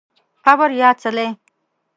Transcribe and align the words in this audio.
قبر 0.45 0.69
یا 0.81 0.87
څلی 1.01 1.27